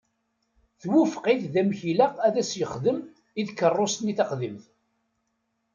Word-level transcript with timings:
Twufeq-it 0.81 1.41
deg 1.45 1.53
amek 1.61 1.81
ilaq 1.91 2.15
ad 2.27 2.35
s-xedmen 2.49 2.99
i 3.39 3.41
tkeṛṛust-nni 3.47 4.13
taqdimt. 4.17 4.63